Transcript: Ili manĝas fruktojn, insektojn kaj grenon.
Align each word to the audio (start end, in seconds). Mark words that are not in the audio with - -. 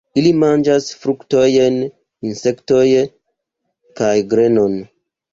Ili 0.19 0.29
manĝas 0.43 0.85
fruktojn, 1.01 1.75
insektojn 2.29 3.11
kaj 4.01 4.09
grenon. 4.33 4.79